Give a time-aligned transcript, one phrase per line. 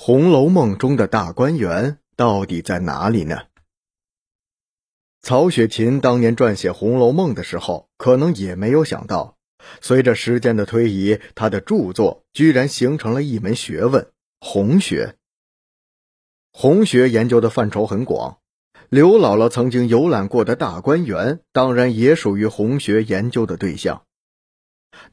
[0.00, 3.46] 红楼梦》中的大观园到底在哪里呢？
[5.22, 9.36] 曹雪芹当年撰写《红楼梦》的时候，可能也没有想到，
[9.80, 15.16] 随着时间的推移，他的著作居然形成了一门学问——红学。
[16.52, 18.38] 红学研究的范畴很广，
[18.88, 24.04] 刘姥姥曾经游览过的大观园，当然也属于红学研究的对象。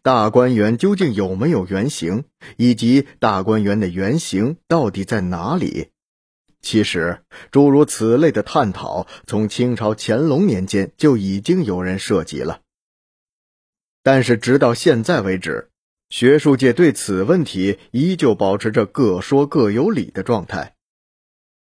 [0.02, 2.26] 大观园究竟有没有原型，
[2.58, 5.90] 以及大观园的原型到底在哪里？
[6.62, 7.22] 其实，
[7.52, 12.62] 诸如此类的探讨，从清朝乾隆年间就已经有人涉及了。
[14.02, 15.70] 但是，直到现在为止，
[16.10, 20.76] 学术界对此问题依旧保持着各说各有理的状态。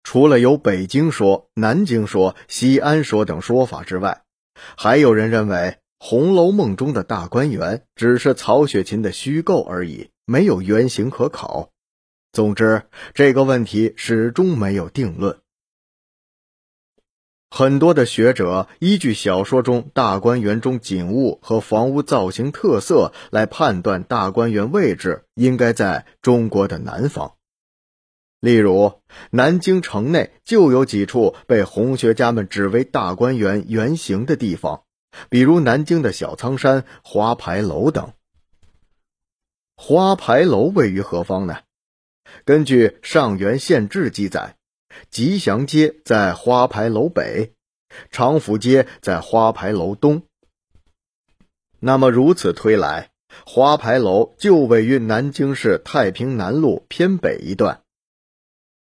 [0.04, 4.24] 除了有北京说、南京说、西安说等说法之外，
[4.78, 5.58] 还有人认为。
[6.06, 11.70] 《红楼梦》中的大观园只是曹雪芹的虚构而已，没有原型可考。
[12.34, 15.38] 总之，这个问题始终没有定论。
[17.50, 27.36] 很多的学者依据小说中大观园中景物和房屋造型特色来判断大观园位置应该在中国的南方。
[28.42, 29.00] 例如，
[29.32, 34.84] 南京城内就有几处被红学家们指为大观园原型的地方。
[35.30, 38.14] 比如南京的小仓山、花牌楼等。
[39.76, 41.60] 花牌楼位于何方呢？
[42.46, 44.56] 根据《上元县志》记载，
[45.10, 47.54] 吉祥街在花牌楼北，
[48.12, 50.24] 长府街在花牌楼东。
[51.80, 53.12] 那么如此推来，
[53.46, 57.82] 花牌楼就位于南京市太平南路偏北一段。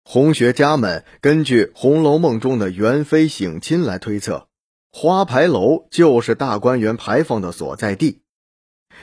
[0.04, 4.48] 红学家们根据《红楼梦》中的元妃省亲来推测。
[4.94, 8.20] 花牌楼就是大观园牌坊的所在地，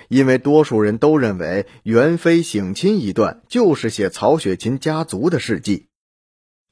[0.08, 5.88] 因为多数人都认为元妃省亲一段就是写曹雪芹家族的事迹，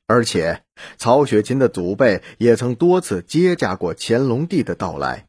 [0.06, 0.64] 而且
[0.98, 5.28] 曹雪芹的祖辈也曾多次接驾过乾隆帝的到来。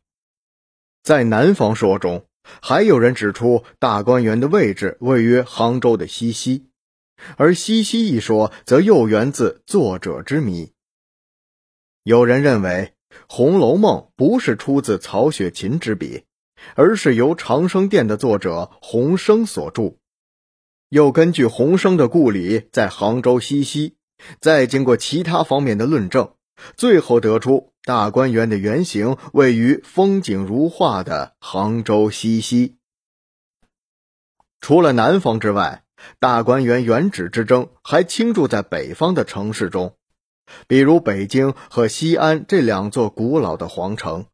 [1.03, 2.27] 在南方说中，
[2.61, 6.69] 还有人指出大观园的位置位于杭州的西溪，
[7.39, 10.75] 而西溪一说则又源自作者之谜。
[12.03, 12.93] 有人认为。
[13.29, 16.25] 《红楼梦》不是出自曹雪芹之笔，
[16.75, 19.95] 而是由长生殿的作者洪升所著。
[20.89, 23.97] 又根据洪升的故里在杭州西溪，
[24.41, 26.33] 再经过其他方面的论证，
[26.77, 32.77] 最后得出大观园的原型位于风景如画的杭州西溪。
[34.63, 35.85] 除了南方之外，
[36.19, 39.98] 大观园原址之争还倾注在北方的城市中。
[40.67, 44.27] 比如北京和西安这两座古老的皇城。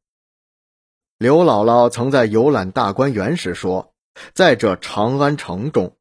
[1.19, 3.92] 刘姥姥曾在游览大观园时说
[4.34, 5.97] ：“在这长安城中。”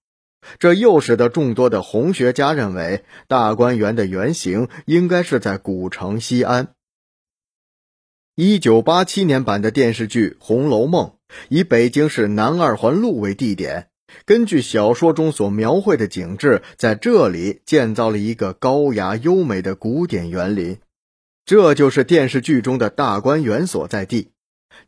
[0.60, 6.74] 这又使得众多的红学家认为大观园的原型应该是在古城西安。
[8.36, 11.08] 一九八七年版的电视剧《红楼梦》
[11.50, 13.90] 以北京市南二环路为地点。
[14.26, 20.80] 根据小说中所描绘的景致，在这里建造了一个高雅优美的古典园林，
[21.46, 24.32] 这就是电视剧中的大观园所在地。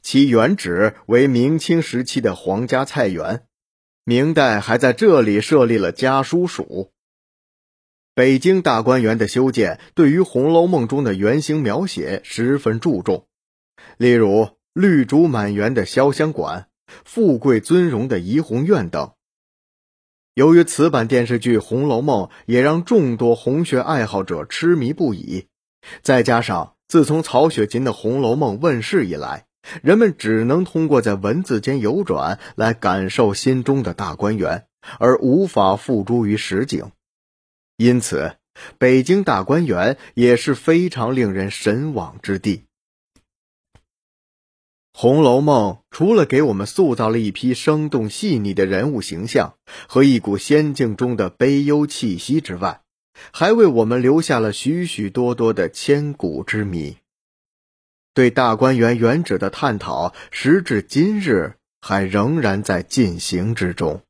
[0.01, 3.43] 其原址为明清时期的皇家菜园，
[4.03, 6.91] 明代还在这里设立了家书署。
[8.13, 13.27] 北京大观园的修建，对于《红楼梦》中的原型描写十分注重，
[13.97, 16.67] 例如绿竹满园的潇湘馆、
[17.03, 19.11] 富贵尊荣的怡红院等。
[20.33, 25.47] 由于此版电视剧《红楼梦》也让众多红学爱好者痴迷不已，
[26.01, 29.45] 再加上自从曹雪芹的《红楼梦》问世以来，
[29.81, 34.67] 人们只能通过在文字间游转来感受心中的大观园，
[34.99, 36.91] 而无法付诸于实景，
[37.77, 38.35] 因此，
[38.77, 42.57] 北京大观园也是非常令人神往之地。
[44.97, 49.55] 《红楼梦》除了给我们塑造了一批生动细腻的人物形象
[49.89, 52.79] 和一股仙境中的悲忧气息之外，
[53.33, 56.95] 还为我们留下了许许多多的千古之谜。
[58.13, 64.01] 对大观园原址的探讨，时至今日还仍然在进行之中。